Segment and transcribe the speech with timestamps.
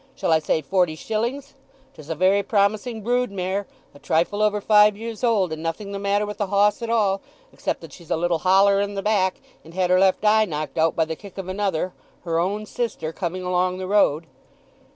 [0.15, 1.53] Shall I say forty shillings?
[1.93, 6.25] 'Tis a very promising broodmare, a trifle over five years old, and nothing the matter
[6.25, 7.21] with the hoss at all,
[7.53, 10.79] except that she's a little holler in the back and had her left eye knocked
[10.79, 11.93] out by the kick of another,
[12.23, 14.25] her own sister, coming along the road."